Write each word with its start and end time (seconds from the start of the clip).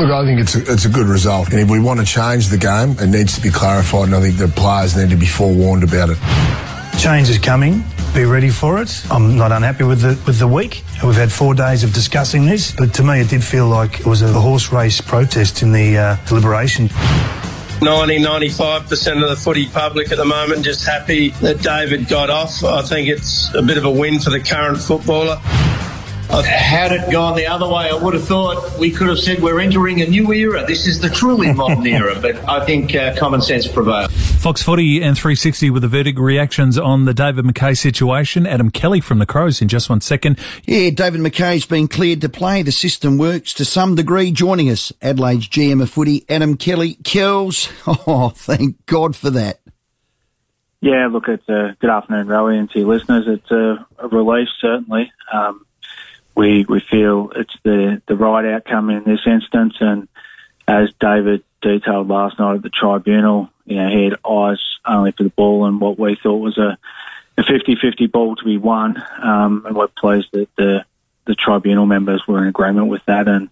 Look, 0.00 0.10
I 0.12 0.24
think 0.24 0.40
it's 0.40 0.54
a, 0.54 0.72
it's 0.72 0.86
a 0.86 0.88
good 0.88 1.08
result. 1.08 1.50
And 1.50 1.60
if 1.60 1.68
we 1.68 1.78
want 1.78 2.00
to 2.00 2.06
change 2.06 2.48
the 2.48 2.56
game, 2.56 2.92
it 2.98 3.08
needs 3.08 3.34
to 3.34 3.40
be 3.42 3.50
clarified, 3.50 4.04
and 4.04 4.14
I 4.14 4.20
think 4.22 4.38
the 4.38 4.48
players 4.48 4.96
need 4.96 5.10
to 5.10 5.16
be 5.16 5.26
forewarned 5.26 5.84
about 5.84 6.08
it. 6.08 6.16
Change 6.98 7.28
is 7.28 7.36
coming. 7.36 7.84
Be 8.14 8.24
ready 8.24 8.48
for 8.48 8.80
it. 8.80 9.04
I'm 9.10 9.36
not 9.36 9.52
unhappy 9.52 9.84
with 9.84 10.00
the 10.00 10.18
with 10.26 10.38
the 10.38 10.48
week. 10.48 10.84
We've 11.04 11.14
had 11.14 11.30
four 11.30 11.52
days 11.52 11.84
of 11.84 11.92
discussing 11.92 12.46
this, 12.46 12.72
but 12.72 12.94
to 12.94 13.02
me, 13.02 13.20
it 13.20 13.28
did 13.28 13.44
feel 13.44 13.68
like 13.68 14.00
it 14.00 14.06
was 14.06 14.22
a 14.22 14.32
horse 14.32 14.72
race 14.72 15.02
protest 15.02 15.60
in 15.60 15.70
the 15.72 15.98
uh, 15.98 16.16
deliberation. 16.26 16.88
90 17.82 18.20
95% 18.20 19.22
of 19.22 19.28
the 19.28 19.36
footy 19.36 19.66
public 19.66 20.12
at 20.12 20.16
the 20.16 20.24
moment 20.24 20.64
just 20.64 20.86
happy 20.86 21.30
that 21.42 21.60
David 21.60 22.08
got 22.08 22.30
off. 22.30 22.64
I 22.64 22.80
think 22.80 23.08
it's 23.08 23.54
a 23.54 23.60
bit 23.60 23.76
of 23.76 23.84
a 23.84 23.90
win 23.90 24.18
for 24.18 24.30
the 24.30 24.40
current 24.40 24.78
footballer. 24.78 25.38
Had 26.38 26.92
it 26.92 27.10
gone 27.10 27.36
the 27.36 27.46
other 27.46 27.66
way, 27.66 27.90
I 27.90 27.94
would 27.94 28.14
have 28.14 28.24
thought 28.24 28.78
we 28.78 28.90
could 28.90 29.08
have 29.08 29.18
said 29.18 29.42
we're 29.42 29.60
entering 29.60 30.00
a 30.00 30.06
new 30.06 30.32
era. 30.32 30.64
This 30.64 30.86
is 30.86 31.00
the 31.00 31.10
truly 31.10 31.52
modern 31.54 31.86
era, 31.86 32.16
but 32.20 32.36
I 32.48 32.64
think 32.64 32.94
uh, 32.94 33.16
common 33.16 33.42
sense 33.42 33.66
prevails. 33.66 34.12
Fox 34.40 34.62
Footy 34.62 35.02
and 35.02 35.16
360 35.16 35.70
with 35.70 35.82
the 35.82 35.88
verdict 35.88 36.18
reactions 36.18 36.78
on 36.78 37.04
the 37.04 37.12
David 37.12 37.44
Mackay 37.44 37.74
situation. 37.74 38.46
Adam 38.46 38.70
Kelly 38.70 39.00
from 39.00 39.18
the 39.18 39.26
Crows 39.26 39.60
in 39.60 39.68
just 39.68 39.90
one 39.90 40.00
second. 40.00 40.38
Yeah, 40.64 40.90
David 40.90 41.20
Mackay's 41.20 41.66
been 41.66 41.88
cleared 41.88 42.20
to 42.22 42.28
play. 42.28 42.62
The 42.62 42.72
system 42.72 43.18
works 43.18 43.52
to 43.54 43.64
some 43.64 43.96
degree. 43.96 44.30
Joining 44.30 44.70
us, 44.70 44.92
Adelaide's 45.02 45.48
GM 45.48 45.82
of 45.82 45.90
footy, 45.90 46.24
Adam 46.28 46.56
Kelly. 46.56 46.94
Kells, 47.04 47.68
oh, 47.86 48.30
thank 48.30 48.86
God 48.86 49.16
for 49.16 49.30
that. 49.30 49.60
Yeah, 50.80 51.08
look, 51.08 51.28
it's 51.28 51.46
a 51.48 51.76
good 51.80 51.90
afternoon, 51.90 52.28
Rowie, 52.28 52.58
and 52.58 52.70
to 52.70 52.78
your 52.78 52.88
listeners. 52.88 53.24
It's 53.26 53.50
a, 53.50 53.86
a 53.98 54.08
relief, 54.08 54.48
certainly. 54.60 55.12
Um, 55.30 55.66
we 56.34 56.64
we 56.68 56.80
feel 56.80 57.32
it's 57.34 57.54
the 57.62 58.02
the 58.06 58.16
right 58.16 58.54
outcome 58.54 58.90
in 58.90 59.04
this 59.04 59.20
instance. 59.26 59.76
And 59.80 60.08
as 60.66 60.90
David 61.00 61.42
detailed 61.62 62.08
last 62.08 62.38
night 62.38 62.56
at 62.56 62.62
the 62.62 62.70
tribunal, 62.70 63.50
you 63.64 63.76
know, 63.76 63.88
he 63.88 64.04
had 64.04 64.18
eyes 64.24 64.60
only 64.84 65.12
for 65.12 65.24
the 65.24 65.30
ball 65.30 65.66
and 65.66 65.80
what 65.80 65.98
we 65.98 66.16
thought 66.22 66.38
was 66.38 66.58
a 66.58 66.78
a 67.38 67.42
50-50 67.42 68.10
ball 68.12 68.36
to 68.36 68.44
be 68.44 68.58
won. 68.58 69.02
Um, 69.22 69.64
and 69.66 69.74
we're 69.74 69.88
pleased 69.88 70.28
that 70.32 70.48
the 70.56 70.84
the 71.26 71.34
tribunal 71.34 71.86
members 71.86 72.26
were 72.26 72.42
in 72.42 72.48
agreement 72.48 72.88
with 72.88 73.04
that, 73.06 73.28
and 73.28 73.50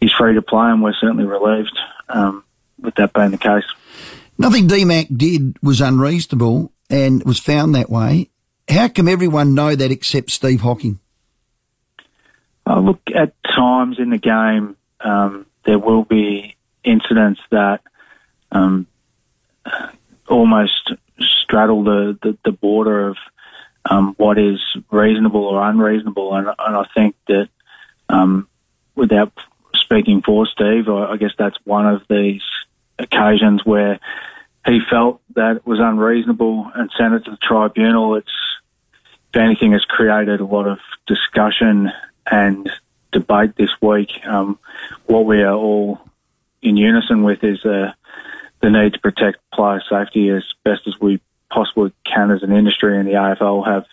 he's 0.00 0.12
free 0.12 0.34
to 0.34 0.42
play, 0.42 0.70
and 0.70 0.82
we're 0.82 0.94
certainly 0.94 1.24
relieved 1.24 1.78
um, 2.08 2.42
with 2.80 2.94
that 2.96 3.12
being 3.12 3.30
the 3.30 3.38
case. 3.38 3.64
Nothing 4.38 4.66
DMAC 4.66 5.16
did 5.16 5.56
was 5.62 5.80
unreasonable 5.80 6.72
and 6.90 7.22
was 7.24 7.38
found 7.38 7.74
that 7.74 7.90
way. 7.90 8.30
How 8.68 8.88
come 8.88 9.08
everyone 9.08 9.54
know 9.54 9.76
that 9.76 9.90
except 9.92 10.30
Steve 10.30 10.62
Hocking? 10.62 10.98
Uh, 12.66 12.80
look, 12.80 13.00
at 13.14 13.32
times 13.44 13.98
in 13.98 14.10
the 14.10 14.18
game, 14.18 14.76
um, 15.00 15.46
there 15.64 15.78
will 15.78 16.04
be 16.04 16.56
incidents 16.82 17.40
that 17.50 17.80
um, 18.50 18.86
almost 20.28 20.92
straddle 21.20 21.84
the, 21.84 22.18
the, 22.22 22.36
the 22.44 22.52
border 22.52 23.08
of 23.08 23.16
um, 23.88 24.14
what 24.16 24.38
is 24.38 24.60
reasonable 24.90 25.44
or 25.44 25.62
unreasonable. 25.62 26.34
And, 26.34 26.48
and 26.48 26.76
I 26.76 26.86
think 26.94 27.14
that 27.28 27.48
um, 28.08 28.48
without 28.94 29.32
speaking 29.74 30.22
for 30.22 30.46
Steve, 30.46 30.88
I, 30.88 31.12
I 31.12 31.16
guess 31.16 31.32
that's 31.38 31.58
one 31.64 31.86
of 31.86 32.02
these 32.08 32.42
occasions 32.98 33.64
where 33.64 34.00
he 34.66 34.80
felt 34.90 35.20
that 35.34 35.56
it 35.56 35.66
was 35.66 35.78
unreasonable 35.78 36.70
and 36.74 36.90
sent 36.98 37.14
it 37.14 37.24
to 37.26 37.30
the 37.32 37.36
tribunal. 37.36 38.16
It's, 38.16 38.32
if 39.32 39.40
anything, 39.40 39.72
has 39.72 39.84
created 39.84 40.40
a 40.40 40.44
lot 40.44 40.66
of 40.66 40.78
discussion 41.06 41.92
and 42.30 42.70
debate 43.12 43.56
this 43.56 43.70
week. 43.80 44.10
Um, 44.26 44.58
what 45.06 45.24
we 45.24 45.42
are 45.42 45.54
all 45.54 46.00
in 46.62 46.76
unison 46.76 47.22
with 47.22 47.42
is 47.44 47.64
uh, 47.64 47.92
the 48.60 48.70
need 48.70 48.94
to 48.94 49.00
protect 49.00 49.38
player 49.52 49.82
safety 49.88 50.30
as 50.30 50.44
best 50.64 50.86
as 50.86 51.00
we 51.00 51.20
possibly 51.50 51.92
can 52.04 52.30
as 52.30 52.42
an 52.42 52.52
industry, 52.52 52.98
and 52.98 53.06
the 53.06 53.12
AFL 53.12 53.66
have 53.66 53.86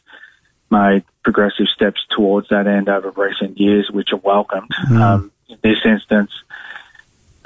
made 0.69 1.03
progressive 1.23 1.67
steps 1.67 2.05
towards 2.09 2.49
that 2.49 2.67
end 2.67 2.89
over 2.89 3.11
recent 3.11 3.59
years, 3.59 3.89
which 3.91 4.11
are 4.11 4.17
welcomed. 4.17 4.71
Mm. 4.89 4.99
Um, 4.99 5.31
in 5.47 5.57
this 5.61 5.85
instance, 5.85 6.31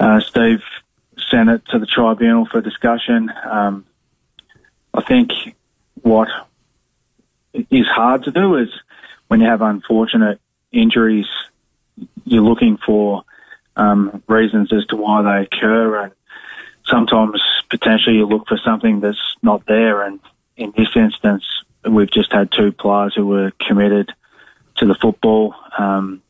uh, 0.00 0.20
Steve 0.20 0.62
sent 1.30 1.50
it 1.50 1.62
to 1.66 1.78
the 1.78 1.86
tribunal 1.86 2.46
for 2.46 2.60
discussion. 2.60 3.30
Um, 3.44 3.84
I 4.94 5.02
think 5.02 5.32
what 6.02 6.28
is 7.52 7.86
hard 7.86 8.24
to 8.24 8.30
do 8.30 8.56
is 8.56 8.68
when 9.28 9.40
you 9.40 9.46
have 9.46 9.62
unfortunate 9.62 10.40
injuries, 10.72 11.26
you're 12.24 12.42
looking 12.42 12.76
for 12.76 13.24
um, 13.76 14.22
reasons 14.26 14.72
as 14.72 14.86
to 14.86 14.96
why 14.96 15.22
they 15.22 15.44
occur, 15.44 16.04
and 16.04 16.12
sometimes 16.84 17.42
potentially 17.70 18.16
you 18.16 18.26
look 18.26 18.48
for 18.48 18.58
something 18.58 19.00
that's 19.00 19.36
not 19.42 19.66
there. 19.66 20.02
And 20.02 20.20
in 20.56 20.72
this 20.76 20.96
instance, 20.96 21.44
we've 21.84 22.10
just 22.10 22.32
had 22.32 22.50
two 22.50 22.72
players 22.72 23.14
who 23.14 23.26
were 23.26 23.52
committed 23.66 24.12
to 24.76 24.86
the 24.86 24.94
football, 24.94 25.54
um, 25.76 26.22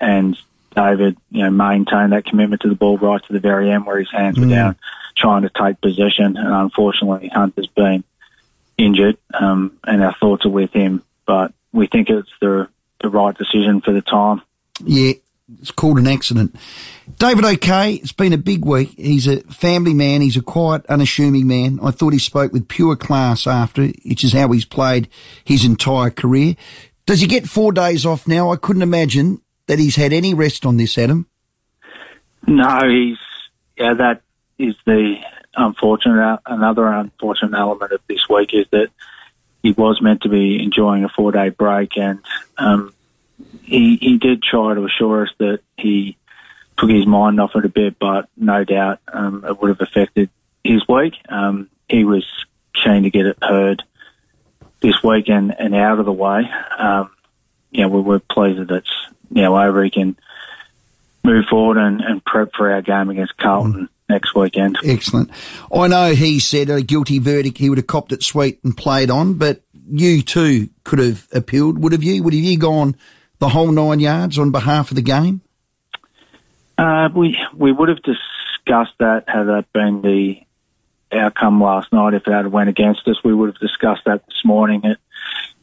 and 0.00 0.36
David, 0.74 1.16
you 1.30 1.44
know, 1.44 1.50
maintained 1.50 2.12
that 2.12 2.26
commitment 2.26 2.62
to 2.62 2.68
the 2.68 2.74
ball 2.74 2.98
right 2.98 3.22
to 3.24 3.32
the 3.32 3.40
very 3.40 3.70
end, 3.70 3.86
where 3.86 3.98
his 3.98 4.10
hands 4.10 4.36
mm. 4.36 4.42
were 4.42 4.54
down, 4.54 4.76
trying 5.16 5.42
to 5.42 5.50
take 5.50 5.80
possession. 5.80 6.36
And 6.36 6.48
unfortunately, 6.48 7.28
Hunt 7.28 7.54
has 7.56 7.68
been 7.68 8.02
injured, 8.76 9.16
um, 9.32 9.78
and 9.84 10.02
our 10.02 10.14
thoughts 10.14 10.44
are 10.44 10.50
with 10.50 10.72
him. 10.72 11.02
But 11.26 11.52
we 11.72 11.86
think 11.86 12.10
it's 12.10 12.30
the 12.40 12.68
the 13.04 13.10
right 13.10 13.36
decision 13.36 13.80
for 13.80 13.92
the 13.92 14.02
time. 14.02 14.42
Yeah, 14.84 15.12
it's 15.60 15.70
called 15.70 15.98
an 15.98 16.06
accident. 16.06 16.56
David 17.18 17.44
O'Kay, 17.44 17.94
it's 17.96 18.12
been 18.12 18.32
a 18.32 18.38
big 18.38 18.64
week. 18.64 18.94
He's 18.96 19.26
a 19.26 19.40
family 19.42 19.94
man. 19.94 20.22
He's 20.22 20.36
a 20.36 20.42
quiet, 20.42 20.86
unassuming 20.86 21.46
man. 21.46 21.78
I 21.82 21.90
thought 21.90 22.12
he 22.12 22.18
spoke 22.18 22.52
with 22.52 22.66
pure 22.66 22.96
class 22.96 23.46
after, 23.46 23.86
which 24.04 24.24
is 24.24 24.32
how 24.32 24.50
he's 24.52 24.64
played 24.64 25.08
his 25.44 25.64
entire 25.64 26.10
career. 26.10 26.56
Does 27.06 27.20
he 27.20 27.26
get 27.26 27.46
four 27.46 27.72
days 27.72 28.06
off 28.06 28.26
now? 28.26 28.50
I 28.50 28.56
couldn't 28.56 28.82
imagine 28.82 29.42
that 29.66 29.78
he's 29.78 29.96
had 29.96 30.12
any 30.12 30.32
rest 30.32 30.64
on 30.64 30.78
this, 30.78 30.96
Adam. 30.96 31.26
No, 32.46 32.88
he's, 32.88 33.18
yeah, 33.76 33.94
that 33.94 34.22
is 34.58 34.74
the 34.86 35.16
unfortunate, 35.54 36.40
another 36.46 36.86
unfortunate 36.86 37.56
element 37.56 37.92
of 37.92 38.00
this 38.08 38.28
week 38.28 38.54
is 38.54 38.66
that 38.70 38.88
he 39.62 39.72
was 39.72 40.00
meant 40.00 40.22
to 40.22 40.28
be 40.28 40.62
enjoying 40.62 41.04
a 41.04 41.08
four 41.10 41.32
day 41.32 41.50
break 41.50 41.96
and, 41.98 42.20
um, 42.56 42.93
he, 43.62 43.96
he 43.96 44.18
did 44.18 44.42
try 44.42 44.74
to 44.74 44.84
assure 44.84 45.24
us 45.24 45.32
that 45.38 45.60
he 45.76 46.16
took 46.76 46.90
his 46.90 47.06
mind 47.06 47.40
off 47.40 47.56
it 47.56 47.64
a 47.64 47.68
bit, 47.68 47.98
but 47.98 48.28
no 48.36 48.64
doubt 48.64 49.00
um, 49.12 49.44
it 49.44 49.60
would 49.60 49.68
have 49.68 49.80
affected 49.80 50.30
his 50.62 50.86
week. 50.88 51.14
Um, 51.28 51.70
he 51.88 52.04
was 52.04 52.26
keen 52.74 53.04
to 53.04 53.10
get 53.10 53.26
it 53.26 53.38
heard 53.42 53.82
this 54.80 55.02
week 55.02 55.28
and, 55.28 55.54
and 55.58 55.74
out 55.74 55.98
of 55.98 56.06
the 56.06 56.12
way. 56.12 56.42
Um, 56.78 57.10
you 57.70 57.82
know, 57.82 57.88
we 57.88 58.00
were 58.00 58.18
pleased 58.18 58.60
that 58.60 58.70
it's 58.70 59.06
now 59.30 59.56
over. 59.56 59.82
He 59.82 59.90
can 59.90 60.16
move 61.22 61.46
forward 61.46 61.78
and, 61.78 62.00
and 62.00 62.24
prep 62.24 62.50
for 62.54 62.70
our 62.70 62.82
game 62.82 63.10
against 63.10 63.36
Carlton. 63.36 63.84
Mm. 63.84 63.88
Next 64.06 64.34
weekend. 64.34 64.76
Excellent. 64.84 65.30
I 65.74 65.88
know 65.88 66.14
he 66.14 66.38
said 66.38 66.68
a 66.68 66.82
guilty 66.82 67.18
verdict. 67.18 67.56
He 67.56 67.70
would 67.70 67.78
have 67.78 67.86
copped 67.86 68.12
it 68.12 68.22
sweet 68.22 68.62
and 68.62 68.76
played 68.76 69.10
on, 69.10 69.38
but 69.38 69.62
you 69.88 70.20
too 70.20 70.68
could 70.84 70.98
have 70.98 71.26
appealed. 71.32 71.78
Would 71.78 71.92
have 71.92 72.02
you? 72.02 72.22
Would 72.22 72.34
have 72.34 72.42
you 72.42 72.58
gone 72.58 72.96
the 73.38 73.48
whole 73.48 73.70
nine 73.70 74.00
yards 74.00 74.38
on 74.38 74.50
behalf 74.50 74.90
of 74.90 74.96
the 74.96 75.02
game? 75.02 75.40
Uh, 76.76 77.08
we 77.14 77.38
we 77.54 77.72
would 77.72 77.88
have 77.88 78.02
discussed 78.02 78.94
that 78.98 79.24
had 79.28 79.44
that 79.44 79.66
been 79.72 80.02
the 80.02 80.40
outcome 81.12 81.62
last 81.62 81.92
night. 81.92 82.14
If 82.14 82.26
it 82.26 82.32
had 82.32 82.50
went 82.50 82.68
against 82.68 83.06
us, 83.06 83.22
we 83.22 83.34
would 83.34 83.50
have 83.50 83.60
discussed 83.60 84.02
that 84.06 84.26
this 84.26 84.44
morning. 84.44 84.80
It 84.84 84.98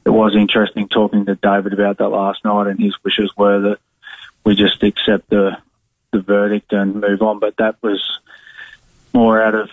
it 0.06 0.10
was 0.10 0.36
interesting 0.36 0.88
talking 0.88 1.26
to 1.26 1.36
David 1.36 1.74
about 1.74 1.98
that 1.98 2.10
last 2.10 2.44
night, 2.46 2.68
and 2.68 2.80
his 2.80 2.96
wishes 3.04 3.32
were 3.38 3.60
that 3.62 3.80
we 4.44 4.56
just 4.56 4.82
accept 4.84 5.30
the 5.30 5.58
the 6.12 6.22
verdict 6.22 6.74
and 6.74 6.96
move 6.96 7.22
on. 7.22 7.40
But 7.40 7.58
that 7.58 7.76
was 7.82 8.02
more 9.14 9.42
out 9.42 9.56
of 9.56 9.70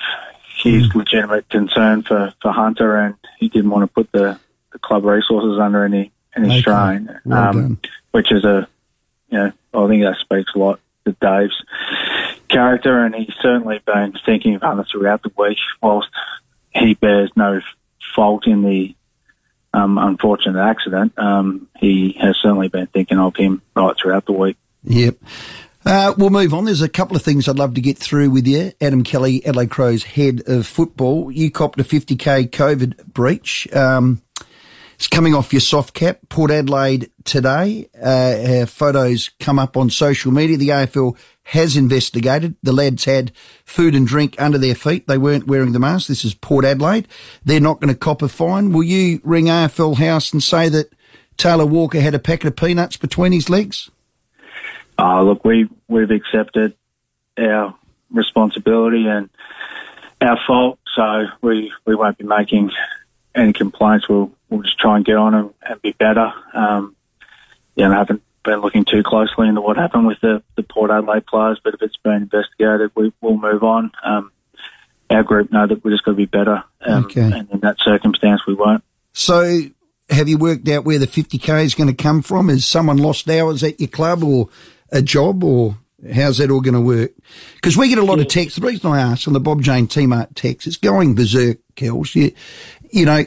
his 0.62 0.88
mm. 0.88 0.94
legitimate 0.96 1.48
concern 1.48 2.02
for, 2.02 2.32
for 2.42 2.52
Hunter, 2.52 2.96
and 2.96 3.14
he 3.38 3.48
didn't 3.48 3.70
want 3.70 3.82
to 3.84 3.94
put 3.94 4.10
the, 4.12 4.38
the 4.72 4.78
club 4.78 5.04
resources 5.04 5.58
under 5.58 5.84
any 5.84 6.10
any 6.36 6.48
okay. 6.48 6.60
strain, 6.60 7.20
well 7.24 7.48
um, 7.48 7.80
which 8.12 8.32
is 8.32 8.44
a 8.44 8.68
you 9.30 9.38
know 9.38 9.52
I 9.74 9.88
think 9.88 10.02
that 10.02 10.16
speaks 10.20 10.52
a 10.54 10.58
lot 10.58 10.80
to 11.04 11.16
Dave's 11.20 11.64
character, 12.48 13.04
and 13.04 13.14
he's 13.14 13.34
certainly 13.40 13.80
been 13.84 14.14
thinking 14.24 14.54
of 14.54 14.62
Hunter 14.62 14.84
throughout 14.90 15.22
the 15.22 15.32
week. 15.36 15.58
Whilst 15.82 16.08
he 16.70 16.94
bears 16.94 17.30
no 17.36 17.60
fault 18.14 18.46
in 18.46 18.62
the 18.62 18.94
um, 19.72 19.98
unfortunate 19.98 20.60
accident, 20.60 21.18
um, 21.18 21.68
he 21.78 22.16
has 22.20 22.36
certainly 22.36 22.68
been 22.68 22.86
thinking 22.86 23.18
of 23.18 23.36
him 23.36 23.62
right 23.74 23.96
throughout 23.96 24.26
the 24.26 24.32
week. 24.32 24.56
Yep. 24.84 25.16
Uh, 25.84 26.12
we'll 26.18 26.30
move 26.30 26.52
on. 26.52 26.64
There's 26.64 26.82
a 26.82 26.88
couple 26.88 27.16
of 27.16 27.22
things 27.22 27.48
I'd 27.48 27.58
love 27.58 27.74
to 27.74 27.80
get 27.80 27.98
through 27.98 28.30
with 28.30 28.46
you. 28.46 28.72
Adam 28.80 29.04
Kelly, 29.04 29.44
Adelaide 29.46 29.70
Crows 29.70 30.02
head 30.02 30.42
of 30.46 30.66
football. 30.66 31.30
You 31.30 31.50
copped 31.50 31.80
a 31.80 31.84
50k 31.84 32.50
COVID 32.50 33.06
breach. 33.06 33.72
Um, 33.72 34.20
it's 34.98 35.06
coming 35.06 35.32
off 35.32 35.52
your 35.52 35.60
soft 35.60 35.94
cap. 35.94 36.18
Port 36.28 36.50
Adelaide 36.50 37.08
today. 37.22 37.88
Uh, 38.02 38.66
photos 38.66 39.30
come 39.38 39.56
up 39.56 39.76
on 39.76 39.90
social 39.90 40.32
media. 40.32 40.56
The 40.56 40.70
AFL 40.70 41.16
has 41.44 41.76
investigated. 41.76 42.56
The 42.64 42.72
lads 42.72 43.04
had 43.04 43.30
food 43.64 43.94
and 43.94 44.08
drink 44.08 44.34
under 44.40 44.58
their 44.58 44.74
feet. 44.74 45.06
They 45.06 45.16
weren't 45.16 45.46
wearing 45.46 45.70
the 45.70 45.78
mask. 45.78 46.08
This 46.08 46.24
is 46.24 46.34
Port 46.34 46.64
Adelaide. 46.64 47.06
They're 47.44 47.60
not 47.60 47.80
going 47.80 47.94
to 47.94 47.98
cop 47.98 48.22
a 48.22 48.28
fine. 48.28 48.72
Will 48.72 48.82
you 48.82 49.20
ring 49.22 49.44
AFL 49.44 49.98
House 49.98 50.32
and 50.32 50.42
say 50.42 50.68
that 50.68 50.92
Taylor 51.36 51.64
Walker 51.64 52.00
had 52.00 52.16
a 52.16 52.18
packet 52.18 52.48
of 52.48 52.56
peanuts 52.56 52.96
between 52.96 53.30
his 53.30 53.48
legs? 53.48 53.90
Uh, 54.98 55.22
look, 55.22 55.44
we, 55.44 55.68
we've 55.86 56.10
accepted 56.10 56.74
our 57.38 57.72
responsibility 58.10 59.06
and 59.06 59.30
our 60.20 60.40
fault, 60.44 60.80
so 60.96 61.26
we, 61.40 61.72
we 61.86 61.94
won't 61.94 62.18
be 62.18 62.24
making 62.24 62.72
any 63.36 63.52
complaints. 63.52 64.08
We'll, 64.08 64.32
we'll 64.50 64.62
just 64.62 64.78
try 64.78 64.96
and 64.96 65.04
get 65.04 65.16
on 65.16 65.34
and, 65.34 65.50
and 65.62 65.82
be 65.82 65.92
better. 65.92 66.32
Um, 66.54 66.94
yeah, 67.76 67.90
I 67.90 67.94
haven't 67.94 68.22
been 68.44 68.60
looking 68.60 68.84
too 68.84 69.02
closely 69.02 69.48
into 69.48 69.60
what 69.60 69.76
happened 69.76 70.06
with 70.06 70.20
the, 70.20 70.42
the 70.56 70.62
Port 70.62 70.90
Adelaide 70.90 71.26
players, 71.26 71.60
but 71.62 71.74
if 71.74 71.82
it's 71.82 71.96
been 71.98 72.14
investigated, 72.14 72.90
we, 72.94 73.12
we'll 73.20 73.36
move 73.36 73.62
on. 73.62 73.90
Um, 74.02 74.32
our 75.10 75.22
group 75.22 75.50
know 75.52 75.66
that 75.66 75.84
we're 75.84 75.90
just 75.90 76.04
going 76.04 76.16
to 76.16 76.20
be 76.20 76.26
better, 76.26 76.62
um, 76.82 77.04
Okay. 77.06 77.20
and 77.22 77.50
in 77.50 77.60
that 77.60 77.78
circumstance, 77.80 78.46
we 78.46 78.54
won't. 78.54 78.84
So, 79.12 79.60
have 80.10 80.28
you 80.28 80.38
worked 80.38 80.68
out 80.68 80.84
where 80.84 80.98
the 80.98 81.06
50k 81.06 81.64
is 81.64 81.74
going 81.74 81.88
to 81.88 82.02
come 82.02 82.22
from? 82.22 82.48
Has 82.48 82.66
someone 82.66 82.96
lost 82.98 83.28
hours 83.28 83.62
at 83.62 83.78
your 83.80 83.88
club 83.88 84.22
or 84.24 84.48
a 84.90 85.02
job 85.02 85.44
or 85.44 85.76
how's 86.14 86.38
that 86.38 86.50
all 86.50 86.60
going 86.60 86.74
to 86.74 86.80
work? 86.80 87.10
Because 87.56 87.76
we 87.76 87.88
get 87.88 87.98
a 87.98 88.04
lot 88.04 88.18
of 88.20 88.28
texts. 88.28 88.58
The 88.58 88.66
reason 88.66 88.90
I 88.90 89.00
ask 89.00 89.26
on 89.26 89.34
the 89.34 89.40
Bob 89.40 89.60
Jane 89.62 89.86
T-Mart 89.86 90.34
text, 90.34 90.66
it's 90.66 90.76
going 90.76 91.14
berserk, 91.14 91.58
Kells. 91.74 92.14
You, 92.14 92.32
you 92.90 93.04
know, 93.04 93.24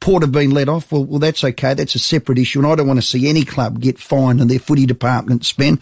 Port 0.00 0.22
have 0.22 0.32
been 0.32 0.50
let 0.50 0.68
off. 0.68 0.90
Well, 0.90 1.04
well, 1.04 1.18
that's 1.18 1.44
okay. 1.44 1.74
That's 1.74 1.94
a 1.94 1.98
separate 1.98 2.38
issue. 2.38 2.58
And 2.60 2.66
I 2.66 2.74
don't 2.74 2.86
want 2.86 2.98
to 2.98 3.06
see 3.06 3.28
any 3.28 3.44
club 3.44 3.80
get 3.80 3.98
fined 3.98 4.40
and 4.40 4.50
their 4.50 4.58
footy 4.58 4.86
department 4.86 5.44
spend. 5.44 5.78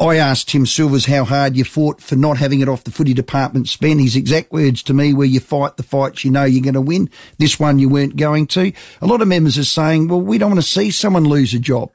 I 0.00 0.16
asked 0.16 0.48
Tim 0.48 0.66
Silvers 0.66 1.06
how 1.06 1.24
hard 1.24 1.56
you 1.56 1.64
fought 1.64 2.00
for 2.00 2.14
not 2.14 2.36
having 2.36 2.60
it 2.60 2.68
off 2.68 2.84
the 2.84 2.92
footy 2.92 3.12
department 3.12 3.68
spend. 3.68 4.00
His 4.00 4.14
exact 4.14 4.52
words 4.52 4.84
to 4.84 4.94
me 4.94 5.14
were 5.14 5.24
you 5.24 5.40
fight 5.40 5.76
the 5.76 5.82
fights 5.82 6.24
you 6.24 6.30
know 6.30 6.44
you're 6.44 6.62
going 6.62 6.74
to 6.74 6.80
win. 6.80 7.10
This 7.38 7.58
one 7.58 7.80
you 7.80 7.88
weren't 7.88 8.16
going 8.16 8.46
to. 8.48 8.72
A 9.02 9.06
lot 9.06 9.20
of 9.20 9.26
members 9.26 9.58
are 9.58 9.64
saying, 9.64 10.06
well, 10.06 10.20
we 10.20 10.38
don't 10.38 10.52
want 10.52 10.62
to 10.62 10.68
see 10.68 10.92
someone 10.92 11.24
lose 11.24 11.52
a 11.52 11.58
job. 11.58 11.90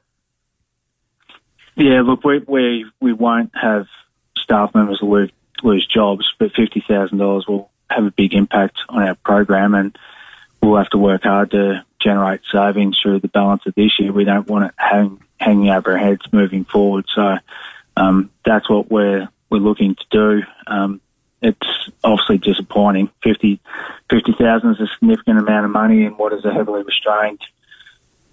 Yeah, 1.74 2.02
look, 2.02 2.22
we 2.22 2.40
we 2.46 2.84
we 3.00 3.14
won't 3.14 3.52
have 3.54 3.86
staff 4.36 4.74
members 4.74 5.00
lose 5.00 5.30
lose 5.62 5.86
jobs, 5.86 6.30
but 6.38 6.52
fifty 6.52 6.84
thousand 6.86 7.16
dollars 7.16 7.46
will 7.46 7.70
have 7.88 8.04
a 8.04 8.10
big 8.10 8.34
impact 8.34 8.78
on 8.90 9.02
our 9.02 9.14
program, 9.14 9.74
and 9.74 9.96
we'll 10.62 10.78
have 10.78 10.90
to 10.90 10.98
work 10.98 11.24
hard 11.24 11.50
to 11.50 11.84
generate 12.00 12.40
savings 12.50 12.98
through 13.00 13.20
the 13.20 13.28
balance 13.28 13.62
of 13.66 13.74
this 13.74 13.98
year. 13.98 14.12
We 14.12 14.24
don't 14.24 14.48
want 14.48 14.66
it 14.66 14.74
hang, 14.76 15.22
hanging 15.38 15.70
over 15.70 15.92
our 15.92 15.98
heads 15.98 16.22
moving 16.32 16.64
forward. 16.64 17.06
So 17.14 17.36
um, 17.96 18.30
that's 18.44 18.68
what 18.70 18.90
we're 18.90 19.28
we're 19.50 19.58
looking 19.58 19.94
to 19.96 20.04
do. 20.10 20.42
Um, 20.66 21.00
it's 21.42 21.90
obviously 22.02 22.38
disappointing. 22.38 23.10
50 23.22 23.60
50,000 24.08 24.70
is 24.70 24.80
a 24.80 24.86
significant 24.94 25.38
amount 25.38 25.64
of 25.64 25.70
money 25.70 26.04
in 26.04 26.12
what 26.12 26.32
is 26.32 26.44
a 26.44 26.52
heavily 26.52 26.82
restrained 26.82 27.40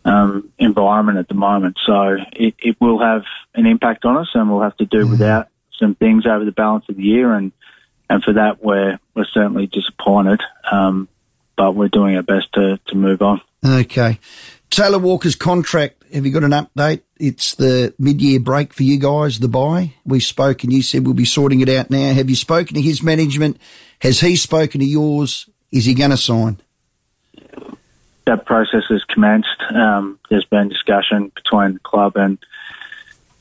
um, 0.06 0.52
environment 0.58 1.18
at 1.18 1.28
the 1.28 1.34
moment. 1.34 1.78
So 1.86 2.18
it, 2.34 2.56
it 2.60 2.78
will 2.80 3.00
have 3.00 3.24
an 3.56 3.66
impact 3.66 4.06
on 4.06 4.18
us, 4.18 4.30
and 4.34 4.50
we'll 4.50 4.62
have 4.62 4.78
to 4.78 4.86
do 4.86 5.08
without 5.08 5.48
some 5.78 5.96
things 5.96 6.26
over 6.26 6.46
the 6.46 6.52
balance 6.52 6.86
of 6.90 6.98
the 6.98 7.04
year. 7.04 7.34
And 7.34 7.52
and 8.10 8.24
for 8.24 8.34
that, 8.34 8.64
we're 8.64 9.00
we're 9.16 9.26
certainly 9.26 9.68
disappointed, 9.68 10.42
um, 10.72 11.08
but 11.60 11.76
we're 11.76 11.90
doing 11.90 12.16
our 12.16 12.24
best 12.24 12.54
to 12.54 12.80
to 12.88 12.96
move 12.96 13.22
on. 13.22 13.42
Okay. 13.64 14.18
Taylor 14.70 14.98
Walker's 14.98 15.36
contract, 15.36 16.02
have 16.14 16.26
you 16.26 16.32
got 16.32 16.46
an 16.46 16.52
update? 16.52 17.02
It's 17.18 17.56
the 17.56 17.94
mid-year 18.00 18.40
break 18.40 18.74
for 18.74 18.84
you 18.84 18.98
guys, 18.98 19.40
the 19.40 19.50
bye. 19.50 19.94
We 20.06 20.22
spoke 20.22 20.64
and 20.64 20.72
you 20.72 20.82
said 20.82 21.06
we'll 21.06 21.16
be 21.16 21.26
sorting 21.26 21.60
it 21.60 21.68
out 21.68 21.90
now. 21.90 22.14
Have 22.14 22.30
you 22.30 22.36
spoken 22.38 22.76
to 22.76 22.82
his 22.82 23.04
management? 23.04 23.58
Has 24.00 24.22
he 24.22 24.38
spoken 24.38 24.80
to 24.80 24.86
yours? 24.86 25.50
Is 25.72 25.84
he 25.84 25.96
going 25.96 26.12
to 26.12 26.18
sign? 26.18 26.62
That 28.26 28.46
process 28.46 28.84
has 28.90 29.04
commenced. 29.04 29.62
Um, 29.70 30.18
there's 30.30 30.46
been 30.46 30.70
discussion 30.70 31.32
between 31.36 31.74
the 31.74 31.80
club 31.80 32.16
and 32.16 32.38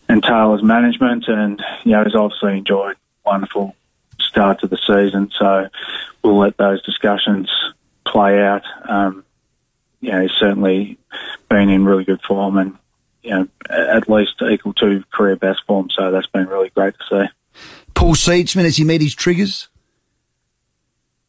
and 0.08 0.22
Taylor's 0.22 0.62
management, 0.62 1.28
and 1.28 1.62
you 1.84 1.92
know, 1.92 2.02
he's 2.02 2.14
obviously 2.14 2.56
enjoyed 2.58 2.96
a 2.96 3.28
wonderful 3.28 3.76
start 4.18 4.60
to 4.60 4.66
the 4.66 4.78
season. 4.78 5.30
So 5.38 5.68
we'll 6.24 6.38
let 6.38 6.56
those 6.56 6.82
discussions 6.82 7.50
play 8.10 8.40
out. 8.40 8.62
Um, 8.88 9.24
you 10.00 10.12
know, 10.12 10.22
he's 10.22 10.32
certainly 10.32 10.98
been 11.48 11.68
in 11.68 11.84
really 11.84 12.04
good 12.04 12.22
form 12.22 12.56
and, 12.56 12.76
you 13.22 13.30
know, 13.30 13.48
at 13.68 14.08
least 14.08 14.34
equal 14.48 14.74
to 14.74 15.04
career 15.12 15.36
best 15.36 15.60
form. 15.66 15.88
So 15.90 16.10
that's 16.10 16.26
been 16.28 16.46
really 16.46 16.70
great 16.70 16.94
to 16.94 17.04
see. 17.26 17.60
Paul 17.94 18.14
Seedsman, 18.14 18.64
has 18.64 18.76
he 18.76 18.84
met 18.84 19.00
his 19.00 19.14
triggers? 19.14 19.68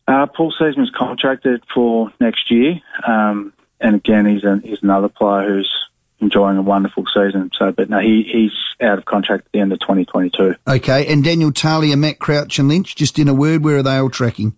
Uh, 0.07 0.27
Paul 0.27 0.53
Seedsman's 0.59 0.91
contracted 0.95 1.63
for 1.73 2.11
next 2.19 2.51
year. 2.51 2.79
Um, 3.05 3.53
and 3.79 3.95
again, 3.95 4.25
he's, 4.25 4.43
a, 4.43 4.59
he's 4.63 4.83
another 4.83 5.09
player 5.09 5.55
who's 5.55 5.71
enjoying 6.19 6.57
a 6.57 6.61
wonderful 6.61 7.05
season. 7.05 7.49
So, 7.53 7.71
but 7.71 7.89
no, 7.89 7.99
he, 7.99 8.23
he's 8.23 8.51
out 8.81 8.97
of 8.97 9.05
contract 9.05 9.45
at 9.47 9.51
the 9.51 9.59
end 9.59 9.71
of 9.71 9.79
2022. 9.79 10.55
Okay. 10.67 11.07
And 11.07 11.23
Daniel 11.23 11.51
Talia, 11.51 11.97
Matt 11.97 12.19
Crouch 12.19 12.59
and 12.59 12.67
Lynch, 12.67 12.95
just 12.95 13.19
in 13.19 13.27
a 13.27 13.33
word, 13.33 13.63
where 13.63 13.77
are 13.77 13.83
they 13.83 13.97
all 13.97 14.09
tracking? 14.09 14.57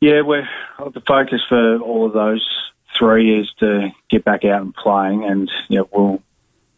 Yeah, 0.00 0.22
we're 0.22 0.48
the 0.78 1.00
focus 1.00 1.40
for 1.48 1.78
all 1.78 2.06
of 2.06 2.12
those 2.12 2.46
three 2.96 3.40
is 3.40 3.52
to 3.58 3.90
get 4.08 4.24
back 4.24 4.44
out 4.44 4.62
and 4.62 4.74
playing, 4.74 5.24
and 5.24 5.50
you 5.68 5.78
know, 5.78 5.88
we'll 5.92 6.22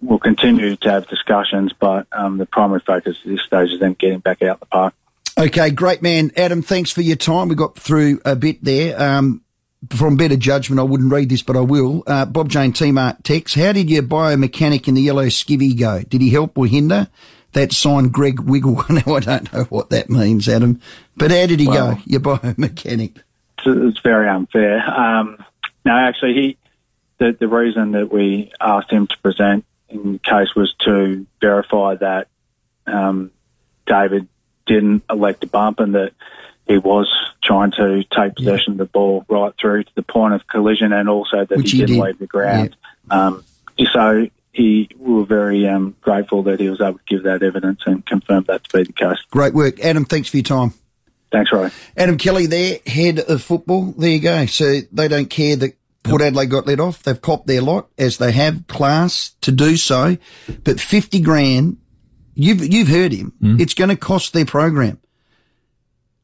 we'll 0.01 0.19
continue 0.19 0.77
to 0.77 0.91
have 0.91 1.09
discussions, 1.09 1.73
but 1.79 2.07
um, 2.13 2.39
the 2.39 2.47
primary 2.47 2.81
focus 2.81 3.19
at 3.23 3.31
this 3.31 3.43
stage 3.43 3.73
is 3.73 3.81
them 3.81 3.95
getting 3.95 4.21
back 4.21 4.43
out 4.43 4.61
the 4.61 4.67
park. 4.67 4.95
Okay, 5.39 5.71
great 5.71 6.03
man. 6.03 6.33
Adam, 6.37 6.63
thanks 6.63 6.91
for 6.91 7.03
your 7.03 7.17
time. 7.17 7.49
We 7.49 7.55
got 7.55 7.79
through 7.79 8.21
a 8.25 8.37
bit 8.37 8.63
there. 8.63 9.01
Um, 9.01 9.43
from 9.89 10.17
better 10.17 10.37
judgment, 10.37 10.79
I 10.79 10.83
wouldn't 10.83 11.11
read 11.11 11.31
this, 11.31 11.43
but 11.43 11.57
I 11.57 11.61
will. 11.61 12.03
Uh, 12.07 12.27
Bob 12.27 12.51
Jane 12.51 12.73
T-Mart 12.73 13.25
text, 13.25 13.55
how 13.55 13.73
did 13.73 13.89
your 13.89 14.03
biomechanic 14.03 14.89
in 14.89 14.95
the 14.95 15.01
yellow 15.01 15.27
skivvy 15.27 15.79
go? 15.79 16.03
Did 16.03 16.21
he 16.21 16.29
help 16.31 16.59
or 16.59 16.67
hinder? 16.67 17.09
That 17.53 17.73
signed 17.73 18.13
Greg 18.13 18.41
Wiggle. 18.41 18.85
now, 18.91 19.15
I 19.17 19.21
don't 19.21 19.53
know 19.53 19.65
what 19.65 19.91
that 19.91 20.09
means, 20.09 20.49
Adam. 20.49 20.81
But 21.17 21.31
how 21.33 21.47
did 21.47 21.59
he 21.61 21.67
Well- 21.69 21.95
go, 21.95 22.01
your 22.07 22.21
biomechanic? 22.21 23.17
It's 23.67 23.99
very 24.01 24.29
unfair. 24.29 24.79
Um, 24.89 25.45
no, 25.85 25.93
actually, 25.95 26.33
he 26.35 26.57
the 27.19 27.37
the 27.39 27.49
reason 27.49 27.93
that 27.93 28.11
we 28.11 28.51
asked 28.61 28.91
him 28.91 29.07
to 29.07 29.19
present 29.19 29.65
in 29.91 30.19
case 30.21 30.55
was 30.55 30.75
to 30.85 31.27
verify 31.43 31.97
that 31.97 32.29
um, 32.87 33.31
David 33.87 34.29
didn't 34.67 35.03
elect 35.11 35.45
a 35.45 35.47
bump 35.47 35.81
and 35.81 35.95
that 35.95 36.13
he 36.67 36.79
was 36.79 37.07
trying 37.43 37.73
to 37.73 38.03
take 38.05 38.37
possession 38.37 38.73
of 38.73 38.79
the 38.79 38.85
ball 38.87 39.27
right 39.29 39.53
through 39.61 39.83
to 39.85 39.95
the 39.95 40.03
point 40.03 40.33
of 40.33 40.47
collision, 40.47 40.93
and 40.95 41.09
also 41.09 41.45
that 41.45 41.59
Which 41.59 41.73
he, 41.73 41.79
he 41.81 41.85
didn't 41.85 41.97
did. 41.97 42.05
leave 42.07 42.19
the 42.19 42.27
ground. 42.27 42.77
Um, 43.11 43.45
so 43.93 44.27
he 44.53 44.89
we 44.99 45.15
were 45.15 45.25
very 45.25 45.67
um, 45.67 45.97
grateful 46.01 46.43
that 46.45 46.61
he 46.61 46.69
was 46.69 46.81
able 46.81 46.99
to 46.99 47.05
give 47.07 47.23
that 47.25 47.43
evidence 47.43 47.81
and 47.87 48.05
confirm 48.05 48.45
that 48.49 48.65
to 48.65 48.79
be 48.79 48.85
the 48.85 48.93
case. 48.93 49.19
Great 49.31 49.55
work. 49.55 49.81
Adam, 49.81 50.05
thanks 50.05 50.29
for 50.29 50.39
your 50.39 50.45
time. 50.45 50.73
Thanks, 51.31 51.53
Roy. 51.53 51.71
Adam 51.97 52.19
Kelly 52.19 52.47
there, 52.47 52.79
head 52.87 53.21
of 53.21 53.43
football. 53.43 53.93
There 53.97 54.11
you 54.11 54.19
go. 54.19 54.47
So 54.47 54.81
they 54.91 55.07
don't 55.07 55.31
care 55.31 55.55
that 55.57 55.77
Port 56.03 56.23
Adelaide 56.23 56.51
got 56.51 56.67
let 56.67 56.81
off. 56.81 57.03
They've 57.03 57.21
copped 57.21 57.47
their 57.47 57.63
lot 57.63 57.89
as 57.99 58.19
they 58.19 58.33
have 58.33 58.67
class 58.67 59.31
to 59.43 59.53
do 59.53 59.77
so. 59.77 60.17
But 60.65 60.81
50 60.81 61.21
grand, 61.21 61.77
you've, 62.35 62.65
you've 62.73 62.89
heard 62.89 63.13
him. 63.13 63.33
It's 63.61 63.75
going 63.75 63.91
to 63.91 63.97
cost 63.97 64.33
their 64.33 64.47
program. 64.47 64.99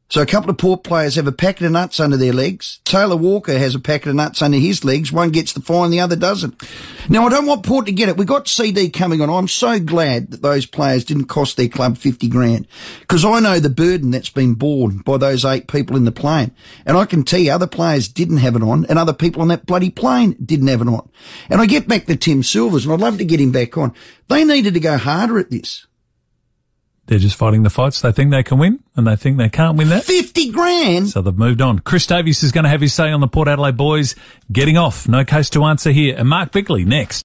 So 0.09 0.23
a 0.23 0.27
couple 0.27 0.51
of 0.51 0.59
Port 0.59 0.85
players 0.85 1.17
have 1.17 1.27
a 1.27 1.33
packet 1.33 1.67
of 1.67 1.73
nuts 1.73 1.99
under 1.99 2.17
their 2.17 2.33
legs. 2.33 2.79
Taylor 2.85 3.17
Walker 3.17 3.59
has 3.59 3.75
a 3.75 3.81
packet 3.81 4.11
of 4.11 4.15
nuts 4.15 4.41
under 4.41 4.57
his 4.57 4.85
legs. 4.85 5.11
One 5.11 5.31
gets 5.31 5.53
the 5.53 5.61
fine, 5.61 5.91
the 5.91 5.99
other 5.99 6.15
doesn't. 6.15 6.63
Now 7.09 7.27
I 7.27 7.29
don't 7.29 7.47
want 7.47 7.67
Port 7.67 7.87
to 7.87 7.93
get 7.93 8.09
it. 8.09 8.17
We've 8.17 8.27
got 8.27 8.47
CD 8.47 8.89
coming 8.89 9.21
on. 9.21 9.29
I'm 9.29 9.49
so 9.49 9.81
glad 9.81 10.31
that 10.31 10.43
those 10.43 10.65
players 10.65 11.05
didn't 11.05 11.25
cost 11.25 11.57
their 11.57 11.69
club 11.69 11.99
50 11.99 12.29
grand 12.29 12.69
because 13.01 13.25
I 13.25 13.41
know 13.41 13.59
the 13.59 13.69
burden 13.69 14.13
that's 14.13 14.31
been 14.31 14.55
borne 14.55 14.99
by 14.99 15.17
those 15.17 15.45
eight 15.45 15.67
people 15.67 15.97
in 15.97 16.05
the 16.05 16.13
plane. 16.13 16.53
And 16.87 16.97
I 16.97 17.05
can 17.05 17.25
tell 17.25 17.41
you 17.41 17.51
other 17.51 17.67
players 17.67 18.07
didn't 18.07 18.39
have 18.39 18.55
it 18.55 18.63
on 18.63 18.87
and 18.87 19.01
other 19.01 19.13
people 19.13 19.43
on 19.43 19.49
that 19.49 19.67
bloody 19.67 19.91
plane 19.91 20.37
didn't 20.45 20.69
have 20.69 20.83
it 20.83 20.89
on. 20.89 21.09
And 21.51 21.61
I 21.61 21.67
get 21.67 21.89
back 21.89 22.07
to 22.07 22.17
Tim 22.17 22.45
Silvers 22.45 22.85
and 22.85 22.95
I'd 22.95 23.01
love 23.01 23.19
to 23.19 23.25
get 23.25 23.41
him 23.41 23.51
back 23.51 23.77
on. 23.77 23.93
They 24.29 24.45
needed 24.45 24.75
to 24.75 24.81
go 24.81 24.99
harder 24.99 25.39
at 25.41 25.51
this. 25.51 25.86
They're 27.07 27.21
just 27.21 27.37
fighting 27.37 27.63
the 27.63 27.71
fights 27.71 28.01
they 28.01 28.11
think 28.11 28.33
they 28.33 28.43
can 28.43 28.59
win, 28.59 28.81
and 28.97 29.07
they 29.07 29.15
think 29.15 29.39
they 29.39 29.49
can't 29.49 29.79
win 29.79 29.89
that. 29.91 30.05
50 30.05 30.51
grand. 30.51 31.09
So 31.09 31.23
they've 31.23 31.37
moved 31.37 31.61
on. 31.61 31.79
Chris 31.79 32.07
Davies 32.07 32.43
is 32.43 32.51
going 32.51 32.65
to 32.65 32.71
have 32.71 32.81
his 32.81 32.93
say 32.95 33.11
on 33.13 33.21
the 33.21 33.29
Port 33.29 33.47
Adelaide 33.47 33.77
boys 33.77 34.17
getting 34.51 34.77
off. 34.77 35.09
No 35.09 35.25
case 35.25 35.49
to 35.51 35.65
answer 35.65 35.93
here. 35.93 36.17
And 36.19 36.29
Mark 36.29 36.51
Bickley 36.51 36.85
next. 36.85 37.15